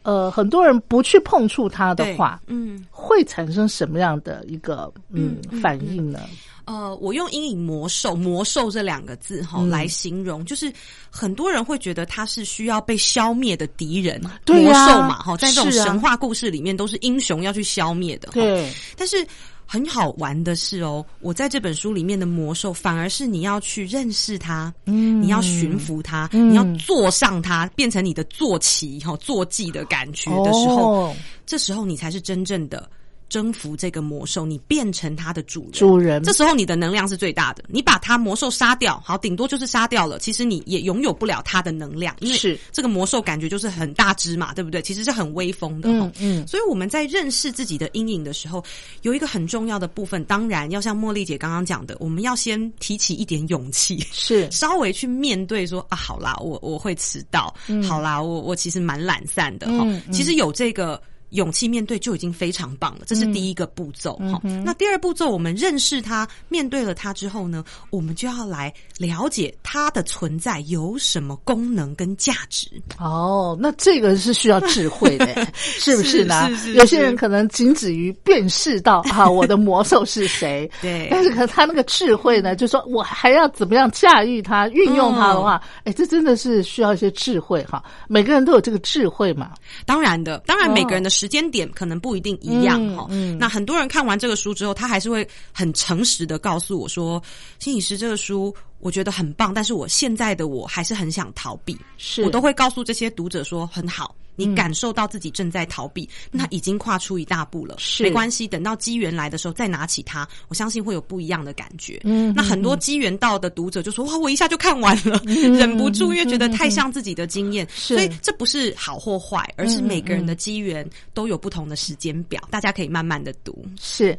[0.01, 6.19] 呃，很多人不去碰触它的话，嗯，会产生什么样的一个嗯反应呢？
[6.65, 9.69] 呃，我用阴影魔兽“魔兽”这两个字哈、嗯。
[9.69, 10.71] 来形容，就是
[11.09, 18.29] 很多人会觉得它是需要被消灭的敌人，魔兽嘛哈，在这种神话故事里面都是英雄要去消灭的。
[18.29, 18.33] 哈。
[18.33, 19.25] 对，但是
[19.65, 25.21] 很好玩的是哦，我在这本书里面的魔兽，反而是你要去认识它，嗯。
[25.21, 26.49] 你要驯服它，嗯。
[26.49, 31.15] 你要坐上它，变成你的坐骑哈、坐骑的感觉的时候，哦。
[31.45, 32.89] 这时候你才是真正的。
[33.35, 35.73] 征服这个魔兽，你变成它的主人。
[35.73, 37.65] 主人这时候你的能量是最大的。
[37.67, 40.19] 你把它魔兽杀掉，好，顶多就是杀掉了。
[40.19, 44.81] 其实你也拥有不了它的能量，因为是这个魔兽感觉就是很大只嘛，对不对？
[44.81, 46.39] 其实是很威风的哈嗯。
[46.39, 48.63] 嗯所以我们在认识自己的阴影的时候，
[49.01, 61.01] 有一个很重要的部分，当然要像茉莉姐刚刚讲的，我们要先提起一点勇气，是 稍微去面对说啊，好啦，我我会迟到，嗯好啦，我我其实蛮懒散的嗯其实有这个。
[61.35, 64.15] 勇气面对就已经非常棒了，这是第一个步骤。
[64.15, 72.67] 哈、那第二步骤，我们认识它，面对了它之后呢，我们就要来了解它的存在有什么功能跟价值。
[72.97, 76.49] 哦，那这个是需要智慧的， 是不是呢？
[76.49, 81.07] 是是是有些人可能仅止于辨识到啊， 我的魔兽是谁， 对。
[81.11, 87.83] 但是可能他那个智慧呢，就说我还要怎么样驾驭它、运用它的话，哎、这真的是需要一些智慧哈。
[88.07, 89.51] 每个人都有这个智慧嘛，
[89.85, 90.73] 当然的，当然哦。
[90.73, 97.19] 每个人的时间点可能不一定一样哈、嗯嗯那很多人看完这个书之后，他还是会很诚实的告诉我说
[97.57, 107.75] ：“心理师这个书我觉得很棒，但是我现在的我还是很想逃避。”是我都会告诉这些读者说：“很好，你感受到自己正在逃避，那已经跨出一大步了。
[107.77, 111.99] 是没关系，等到机缘来的时候再拿起它，我相信会有不一样的感觉。
[112.03, 117.67] 嗯那很多机缘到的读者就说：“哇，我一下就看完了，忍不住，因为觉得太像自己的经验。
[117.69, 123.65] 所以这不是好或坏，而是每个人的机缘都有不同的时间表，大家可以慢慢的读。
[123.79, 124.17] 是，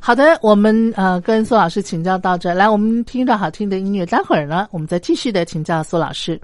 [0.00, 6.40] 好的，我们呃跟苏老师请教到这，来，我们听一段好听的音乐，待会儿呢，我们再继续的请教苏老师。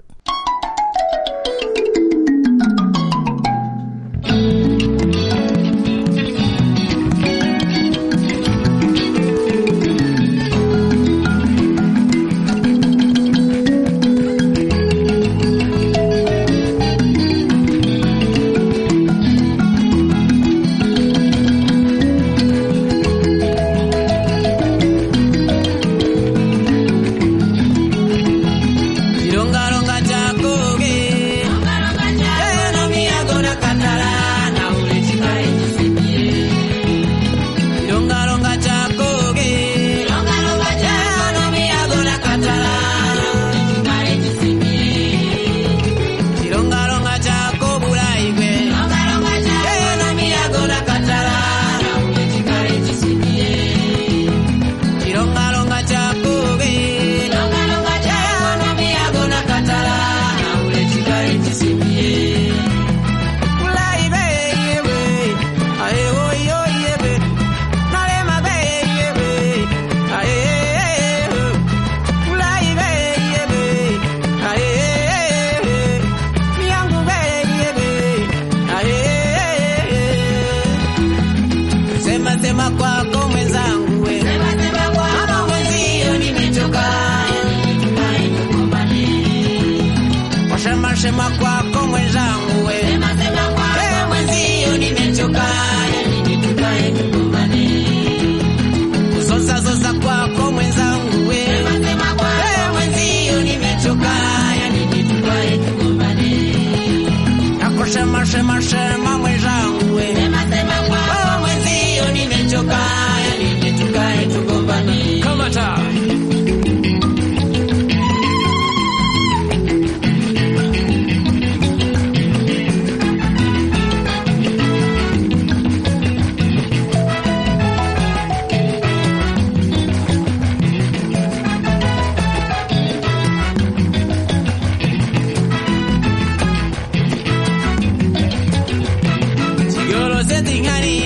[140.61, 141.00] Ringa ring.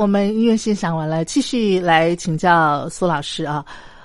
[0.00, 3.62] 我们音乐欣赏完了，继续来请教苏老师啊。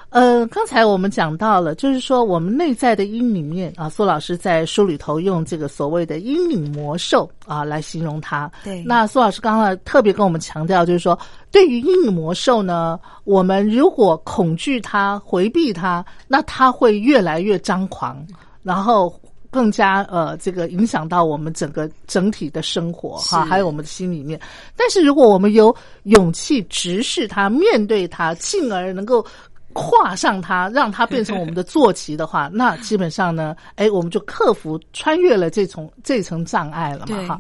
[0.09, 8.51] 呃，刚才我们讲到了，就是说我们内在的阴里面啊，苏老师在书里头用这个所谓的阴影魔兽啊来形容它。
[8.61, 11.17] 对那苏老师刚刚特别跟我们强调，就是说
[11.49, 18.21] 对于阴影魔兽呢，我们如果恐惧它、回避它，那它会越来越张狂，
[18.63, 19.17] 然后。
[19.55, 24.37] 更加呃，这个影响到我们整个整体的生活哈，还有我们的心里面。
[24.75, 29.25] 但是如果我们有勇气直视它、面对它，进而能够
[29.71, 37.39] 跨上它，让它变成我们的坐骑的话， 那基本上呢，哎，我们就克服、穿越了这层这层障碍了嘛对哈。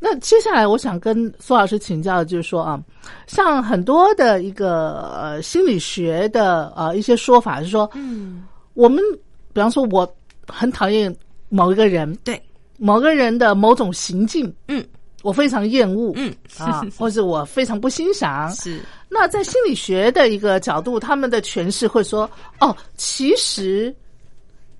[0.00, 2.80] 那接下来我想跟苏老师请教的就是说啊，
[3.26, 9.04] 像很多的一个呃心理学的呃一些说法是说，嗯，我们
[9.52, 10.10] 比方说我
[10.46, 11.14] 很讨厌
[11.54, 12.42] 某一个人，对，
[12.78, 14.84] 某个人的某种行径，嗯。
[15.22, 16.34] 我非常厌恶，嗯。
[16.58, 18.52] 啊， 或者我非常不欣赏。
[18.52, 18.80] 是。
[19.08, 22.30] 那在心理学的一个角度，他们的诠释会说，
[22.60, 23.94] 哦，其实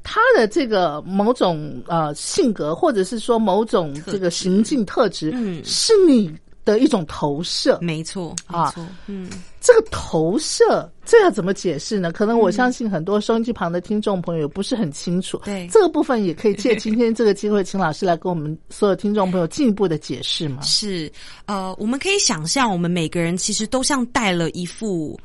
[0.02, 5.64] 他的这个某种呃性格，或者是说某种这个行径特质，嗯。
[5.64, 6.30] 是你
[6.64, 7.78] 的一种投射。
[7.80, 8.74] 没错，啊，
[9.06, 9.28] 嗯，
[9.60, 12.10] 这个投射，这要怎么解释呢？
[12.12, 15.40] 可能我相信很多收音机旁的听众朋友不是很清楚。
[15.44, 20.62] 对这个部分也可以借今天这个机会，请老师来跟我们所有听众朋友进一步的解释吗？
[20.62, 21.10] 是，
[21.46, 25.18] 呃，我们可以想象，我们每个人其实都像戴了一副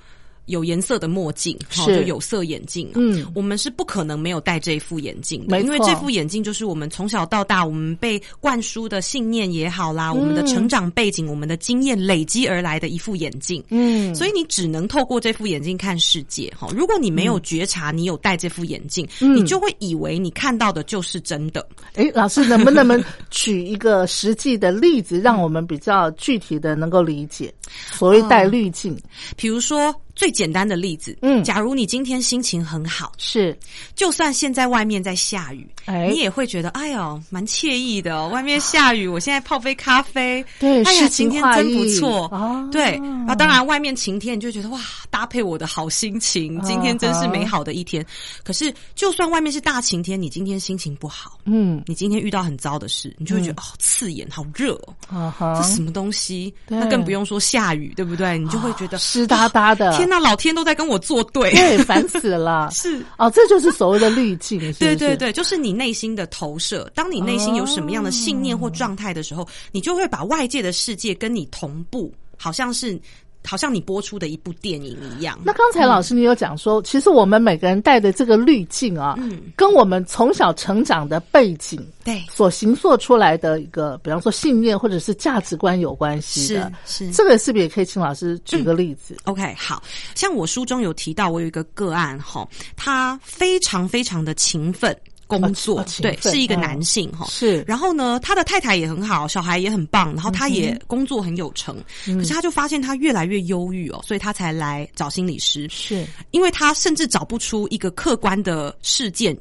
[0.50, 2.96] 有颜色的墨镜，哈是就有色眼镜、啊。
[2.96, 13.64] 嗯我们是不可能没有戴这副眼镜的，因为这副眼镜就是我们从小到大我们被灌输的信念也好啦，我们的成长背景、我们的经验累积而来的一副眼镜。
[13.70, 16.68] 嗯，所以你只能透过这副眼镜看世界哈。
[16.76, 21.66] 如果你没有觉察你有戴这副眼镜，嗯你就会以为你看到的就是真的。
[21.96, 27.54] 哎，老师能不能举一个实际的例子，让我们比较具体的能够理解
[27.94, 28.98] 所谓戴滤镜？
[29.36, 33.58] 比如说最简单的例子，嗯假如你今天心情很好，是，
[33.96, 38.28] 就算现在外面在下雨，哎你也会觉得哎呦蛮惬意的、哦。
[38.28, 42.26] 外面下雨，我现在泡杯咖啡，对哎呀，晴天真不错。
[42.34, 42.98] 哦对，
[43.30, 48.06] 啊，当然外面晴天，你就觉得哇，搭配我的好心情，今天真是美好的一天。
[48.44, 54.94] 可是，就算外面是大晴天，你今天心情不好，嗯，你今天遇到很糟的事，你就会觉得、哦刺眼，好热哦。
[55.08, 56.54] 啊哈这什么东西？
[56.68, 58.38] 那更不用说下雨，对不对？
[58.38, 61.52] 你就会觉得湿哒哒的，天哪，老天都在跟我作对。
[61.52, 62.70] 对，烦死了。
[62.74, 66.92] 是哦，这就是所谓的滤镜，是是对对，对，就是你内心的投射。
[66.96, 73.00] 当你内心有什么样的信念或状态的时候，你就会把外界的世界跟你同步，好像是
[73.46, 75.40] 好像你播出的一部电影一样。
[75.44, 86.72] 那刚才老师你有讲说，其实我们每个人带的这个滤镜啊，嗯跟我们从小成长的背景对所形塑出来的一个，比方说信念或者是价值观有关系的。
[86.86, 89.82] 是是这个是不是也可以请老师举个例子？OK，好
[90.16, 94.96] 像我书中有提到，我有一个个案哈，他非常非常的勤奋。
[95.30, 96.62] 工作、对，是一个嗯。
[96.62, 97.64] 男性哈、是。
[97.66, 105.68] 然后呢，他的太太也很好，小孩也很棒，然后他也工作很有成，可是他就发现他越来越忧郁哦，所以他才来找心理师。
[105.70, 109.38] 是，因为他甚至找不出一个客观的事件。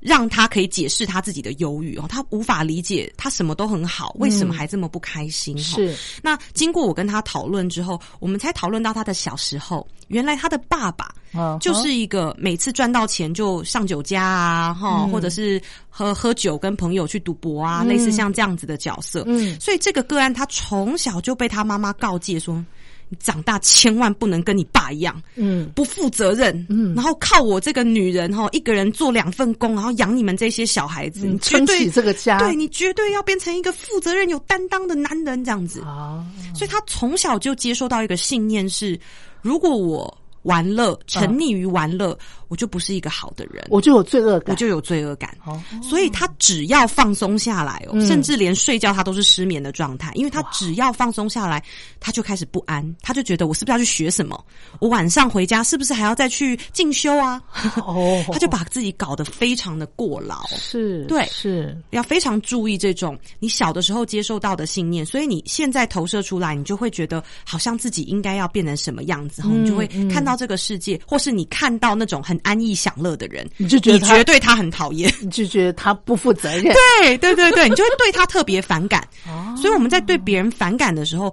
[0.00, 5.56] 让他可以解释他自己的忧郁哦，他无法理解他什么都很好，为什么还这么不开心？
[5.56, 5.60] 哦。
[5.60, 5.96] 是。
[6.22, 19.22] 那经过我跟他讨论之后，我们才讨论到他的小时候，原来他的爸爸嗯就是一个每次赚到钱就上酒家啊，哈、或者是喝喝酒跟朋友去赌博啊，类似像这样子的角色。
[19.26, 19.58] 嗯。
[19.60, 22.64] 所以这个个案他从小就被他妈妈告诫说，
[23.10, 25.68] 你长大千万不能跟你爸一样，嗯。
[25.74, 26.94] 不负责任，嗯。
[26.94, 32.38] 然后靠我这个女人哈，一个人做两份工，然后养你们这些小孩子，嗯你撑起这个家。
[32.38, 35.80] 对你绝对要变成一个负责任、有担当的男人这样子。
[35.82, 38.98] 啊，所以他从小就接受到一个信念是：
[39.42, 42.16] 如果我玩乐、沉溺于玩乐，
[42.50, 45.34] 我就不是一个好的人，我就有罪恶感，我就有罪恶感。
[45.46, 51.62] 哦所以他只要放松下来哦，嗯甚至连睡觉他都是失眠的状态，因为他只要放松下来，
[52.00, 54.44] 他就开始不安，他就觉得我是不是要去学什么？
[54.80, 57.40] 我晚上回家是不是还要再去进修啊？
[57.86, 60.44] 哦，他就把自己搞得非常的过劳。
[60.48, 75.12] 是，对是，要非常注意这种你小的时候接受到的信念，所以你现在投射出来，你就会觉得好像自己应该要变成什么样子，嗯你就会看到这个世界，或是你看到那种很安逸享乐的人，你就觉得你他绝对他很讨厌。
[75.20, 79.06] 你就觉得他不负责任，对对对对，你就会对他特别反感。
[79.26, 81.32] 哦所以我们在对别人反感的时候，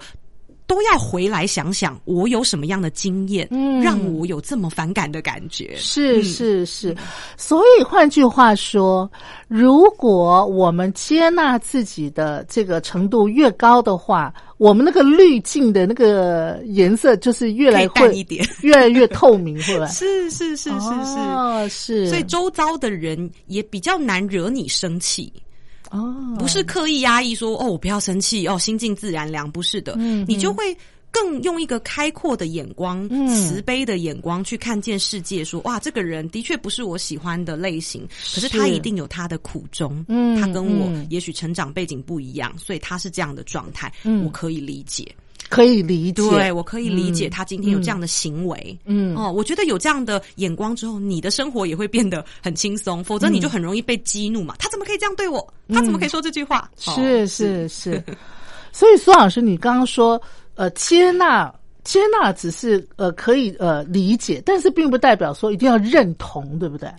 [0.66, 5.76] 都要回来想想，我有什么样的经验，嗯让我有这么反感的感觉。
[5.78, 6.98] 是嗯是是，
[7.38, 9.10] 所以换句话说，
[9.48, 18.44] 如果我们接纳自己的这个程度越高的话，我们那个滤镜的那个颜色就是越来越淡一点。
[18.62, 19.88] 越来越透明，会吧？
[19.94, 25.32] 是是是是是，哦，是，所以周遭的人也比较难惹你生气。
[25.92, 30.76] 哦，不是刻意压抑说哦，我不要生气哦，心静自然凉，不是的，嗯你就会
[31.18, 33.28] 更用一个开阔的眼光、嗯。
[33.28, 41.08] 慈悲的眼光去看见世界说哇，这个人的确不是我喜欢的类型，可是他一定有他的苦衷，嗯他跟我嗯。
[41.10, 44.24] 也许成长背景不一样，所以他是这样的状态，嗯。
[44.24, 45.06] 我可以理解，
[45.50, 49.16] 可以理解，对我可以理解他今天有这样的行为，嗯。
[49.16, 54.56] 哦，我觉得有这样的眼光之后，你的生活也会变得很轻松，否则你就很容易被激怒嘛。
[54.60, 55.54] 他怎么可以这样对我？
[55.70, 56.70] 他怎么可以说这句话？
[56.86, 56.94] 哦。
[56.96, 58.04] 是是是，
[58.72, 60.22] 所以苏老师，你刚刚说，
[60.58, 61.54] 呃，接纳
[61.84, 66.90] 接纳只是呃可以呃理解，但是并不代表说一定要认同，对不对？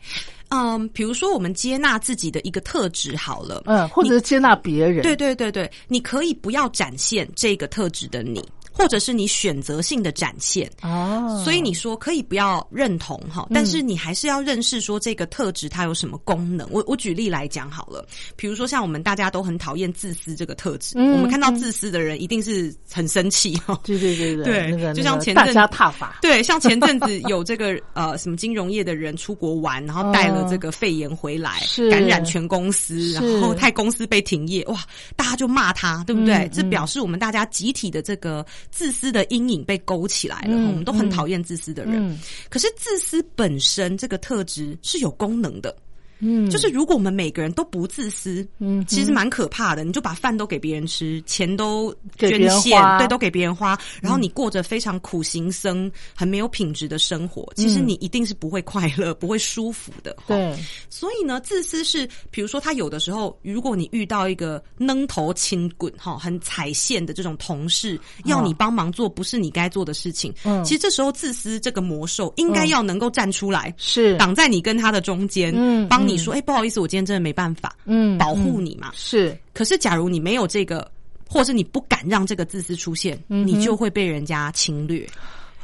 [0.50, 8.42] 嗯，比如说我们接纳自己的一个特质好了，嗯，或者是接纳别人，对对对对，你可以不要展现这个特质的你，
[8.78, 10.70] 或者是你选择性的展现。
[10.82, 16.66] 哦，所以你说可以不要认同哈，但是你还是要认识说这个特质它有什么功能。
[16.70, 18.06] 我我举例来讲好了，
[18.36, 23.78] 比如说像我们大家都很讨厌自私这个特质，嗯我们看到自私的人一定是很生气哈。
[23.84, 34.84] 对对对对，对那个就像前阵家踏法，对，像前阵子有这个呃什么金融业的人出国玩，然后带了这个肺炎回来，是感染全公司，然后太公司被停业，哇，
[35.16, 36.34] 大家就骂他，对不对？
[36.34, 41.94] 嗯这表示我们大家集体的这个自私的阴影被勾起来了，嗯我们都很讨厌自私的人。
[41.96, 45.74] 嗯可是自私本身这个特质是有功能的。
[46.20, 49.84] 嗯，就是如果我们每个人都不自私，嗯其实蛮可怕的。
[49.84, 60.12] 你就把饭都给别人吃，钱都捐献，对，都给别人花，然后你过着非常苦行僧、很没有品质的生活，其实你一定是不会快乐、不会舒服的。
[60.18, 60.34] 哈。
[60.34, 60.56] 对，
[60.90, 70.64] 所以呢，自私是，比如说他有的时候，如果你遇到一个扔头轻滚哈，很踩线的这种同事，要你帮忙做不是你该做的事情，嗯。
[70.64, 74.16] 其实这时候自私这个魔兽应该要能够站出来，是。
[74.18, 78.90] 挡在你跟他的中间，嗯帮你说，哎、不好意思，我今天真的没办法，嗯保护你嘛。
[78.94, 80.90] 是可是假如你没有这个，
[81.28, 85.06] 或是你不敢让这个自私出现，嗯你就会被人家侵略。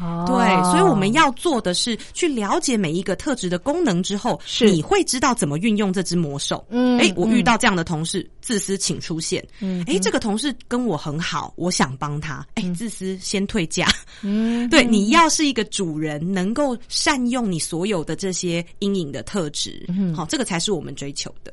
[0.00, 6.64] 哦对，所以我们要做的是去了解每一个特质的功能之后，是你会知道怎么运用这只魔兽。
[6.70, 9.44] 嗯哎，我遇到这样的同事，自私请出现。
[9.60, 12.44] 嗯哎，这个同事跟我很好，我想帮他。
[12.54, 13.86] 哎，自私先退价。
[14.22, 21.52] 嗯 对，你要是一个主人，能够善用你所有的这些阴影的特质，嗯好，这个才是我们追求的。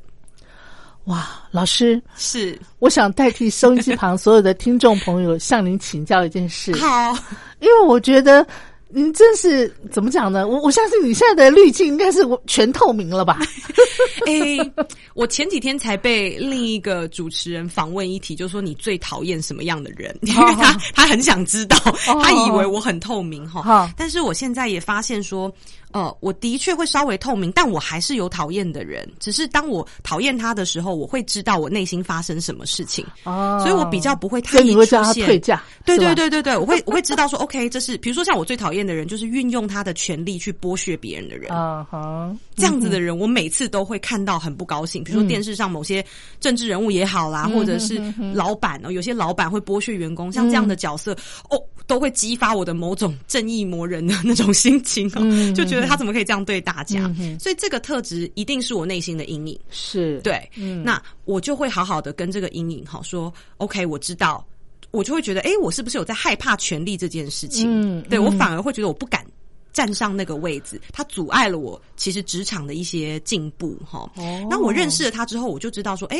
[1.06, 7.18] 哇，老师，是，我想代替收音机旁所有的听众朋友向您请教一件事，好，
[7.60, 8.46] 因为我觉得
[8.88, 10.48] 您真是怎么讲呢？
[10.48, 13.40] 我我相信你现在的滤镜应该是全透明了吧？
[14.28, 14.86] 哎、
[15.16, 20.16] 我前几天才被另一个主持人访问一题，就说你最讨厌什么样的人？
[20.22, 21.76] 因为他他很想知道，
[22.22, 23.64] 他以为我很透明哈。
[23.64, 25.52] 好但是我现在也发现说，
[25.94, 29.08] 呃，我的确会稍微透明，但我还是有讨厌的人。
[29.20, 33.60] 只是当我讨厌他的时候，我会知道我内心发生什么事情，哦。
[33.62, 41.52] 所以我比较不会太所以你会叫他退价，对对对对对，我会我会知道说， OK，这是比如说像我最讨厌的人，就是运用他的权利去剥削别人的人。
[41.52, 45.02] 啊哈，这样子的人，我每次都会看到很不高兴。
[45.02, 46.06] 嗯比如说电视上某些
[46.40, 48.00] 政治人物也好啦，或者是
[48.34, 51.14] 老板哦，有些老板会剥削员工，像这样的角色，
[51.50, 55.10] 哦，都会激发我的某种正义魔人的那种心情
[55.54, 57.12] 就觉得他怎么可以这样对大家？
[57.40, 59.60] 所以这个特质一定是我内心的阴影。
[59.70, 64.46] 是，对，嗯那我就会好好的跟这个阴影哈说，OK，我知道，
[64.92, 67.68] 我就会觉得，哎，我是不是有在害怕权力这件事情？
[67.70, 69.26] 嗯对我嗯反而会觉得我不敢。
[69.74, 74.00] 站上那个位置，它阻碍了我其实职场的一些进步哈。
[74.18, 76.18] 哦那我认识了他之后，我就知道说，哎，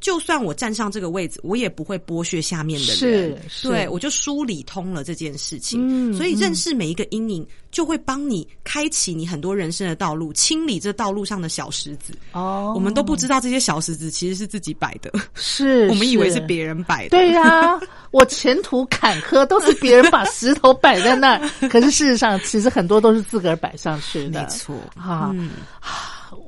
[0.00, 2.96] 就算我站上这个位置，我也不会剥削下面的人。
[2.96, 5.80] 是是对我就梳理通了这件事情。
[5.82, 12.12] 嗯所以认识每一个阴影，就会帮你开启你很多人生的道路，清理这道路上的小石子。
[12.32, 17.10] 哦，我们都不知道这些小石子其实是自己摆的，是， 我们以为是别人摆的。
[17.10, 17.78] 对呀、
[18.10, 24.42] 我前途坎坷，都是别人把石头摆在那儿， 可是事实上，其实很多都是自个儿摆上去的。
[24.42, 25.50] 没错啊，嗯，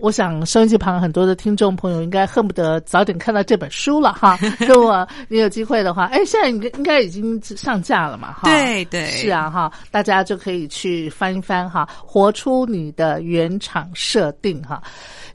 [0.01, 4.39] 我想收音机旁很多的听众朋友应该恨不得早点看到这本书了哈。
[4.61, 8.33] 如果你有机会的话，哎，现在应该应该已经上架了嘛？
[8.33, 14.83] 哈，对对是啊哈，大家就可以去翻一翻哈，活出你的原厂设定哈。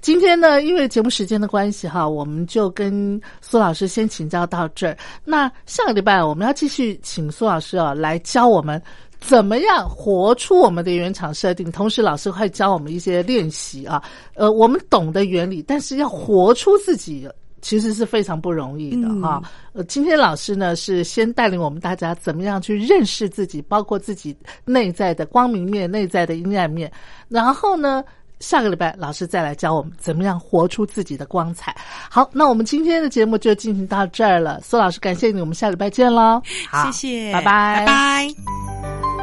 [0.01, 4.97] 今天呢，因为节目时间的关系哈，我们就跟苏老师先请教到这儿。
[5.23, 8.81] 那下个礼拜我们要继续请苏老师啊来教我们。
[9.25, 11.71] 怎么样活出我们的原厂设定？
[11.71, 14.03] 同时，老师会教我们一些练习啊。
[14.35, 17.27] 呃，我们懂得原理，但是要活出自己，
[17.61, 19.41] 其实是非常不容易的哈。
[19.71, 26.91] 呃，今天老师呢是先带领我们大家怎么样去认识自己，包括自己内在的光明面、内在的阴暗面。
[27.29, 28.03] 然后呢，
[28.43, 31.75] 下个礼拜老师再来教我们怎么样活出自己的光彩。
[32.09, 34.59] 好，那我们今天的节目就进行到这儿了。
[34.61, 36.41] 苏老师，感谢你，我们下礼拜见喽。
[36.69, 39.22] 好，谢谢，拜拜，拜拜。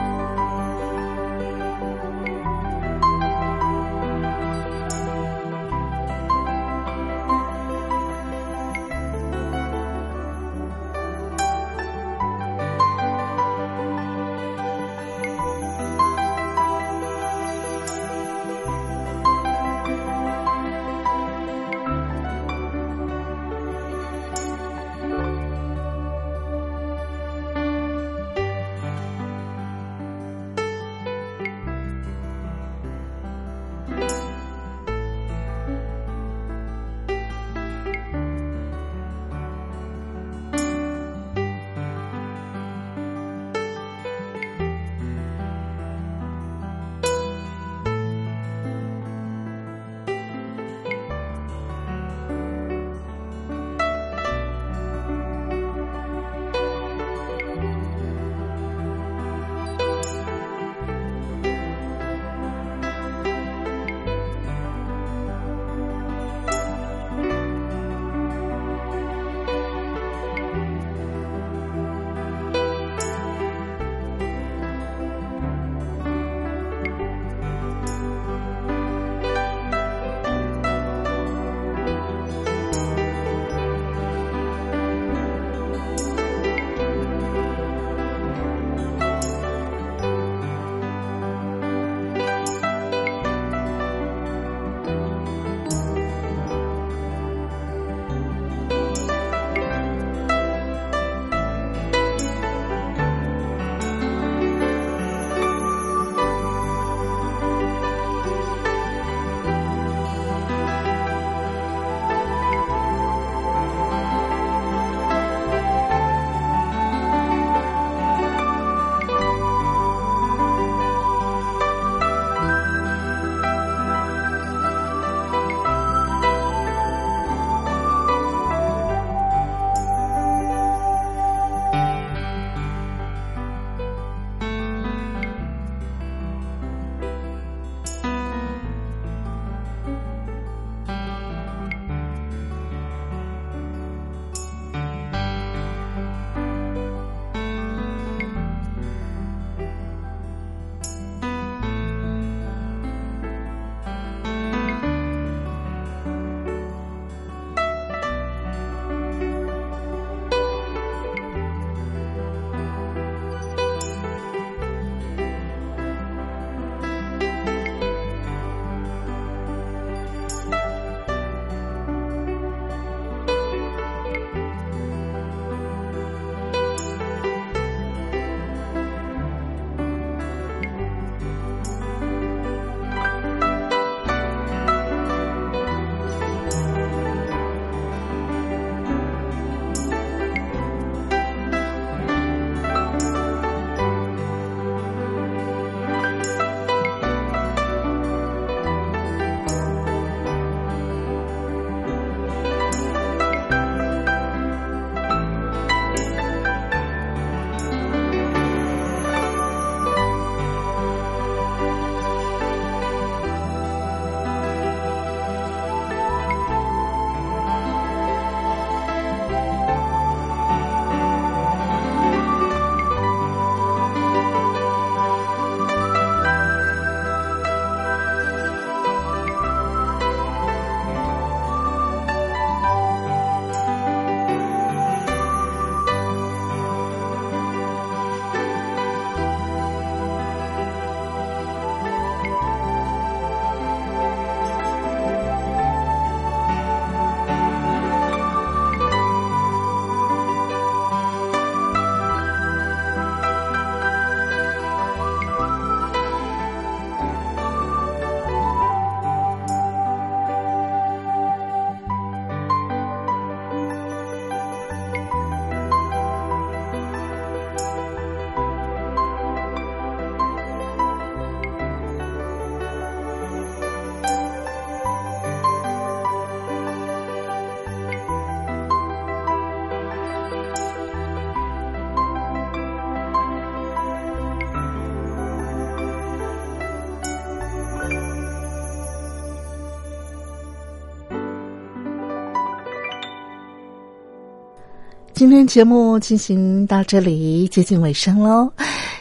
[295.20, 298.50] 今天节目进行到这里，接近尾声喽。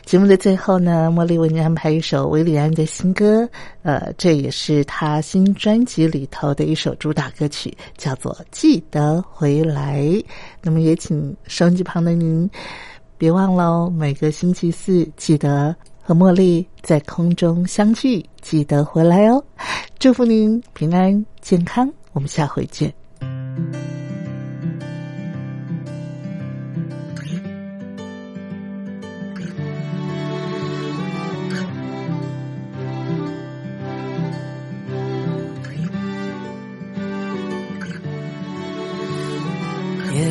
[0.03, 3.49] 节目的最后呢，茉莉为您安排一首韦礼安的新歌，
[3.84, 10.01] 呃，这也是他新专辑里头的一首主打歌曲，叫做《记得回来》。
[10.61, 12.49] 那么也请收音机旁的您，
[13.17, 19.41] 别忘喽，每个星期四记得和茉莉在空中相聚，记得回来哦。
[19.99, 22.93] 祝福您平安健康，我们下回见。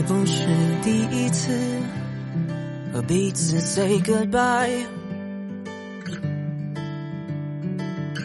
[0.09, 0.47] 不是
[0.83, 1.53] 第一次
[2.91, 4.87] 和彼此 say goodbye，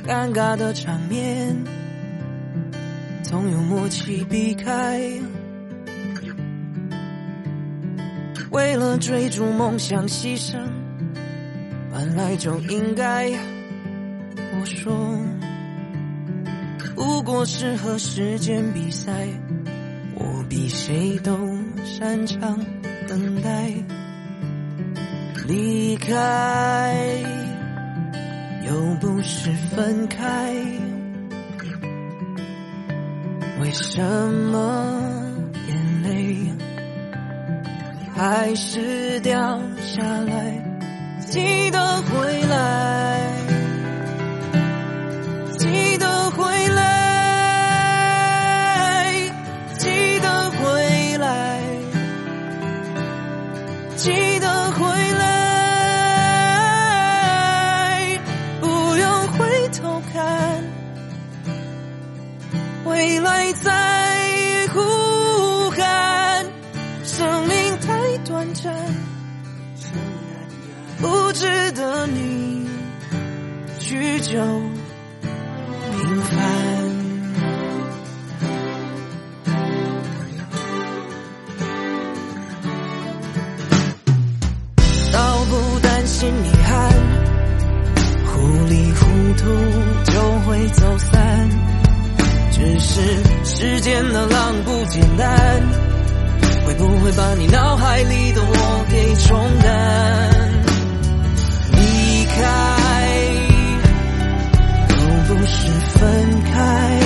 [0.08, 1.54] 尴尬的场面
[3.22, 5.02] 总有默契避开。
[8.52, 10.58] 为了追逐梦想牺牲，
[11.92, 13.30] 本来就应该。
[14.38, 15.20] 我说，
[16.96, 19.28] 不过是和时间比赛。
[20.64, 21.38] 比谁都
[21.84, 22.58] 擅长
[23.06, 23.70] 等待，
[25.46, 26.96] 离开
[28.66, 30.54] 又不是分开，
[33.60, 34.02] 为什
[34.54, 34.88] 么
[35.68, 36.38] 眼泪
[38.16, 40.64] 还是掉下来？
[41.26, 43.13] 记得回来，
[74.24, 76.38] 就平凡。
[85.12, 86.92] 倒不担心遗憾，
[88.26, 89.04] 糊里糊
[89.38, 89.44] 涂
[90.10, 91.50] 就会走散。
[92.52, 93.02] 只是
[93.44, 95.62] 时间的浪不简单，
[96.66, 99.83] 会不会把你脑海里的我给冲淡？
[106.04, 106.12] 分
[106.52, 107.00] 开，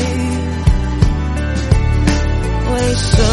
[2.73, 3.26] 为什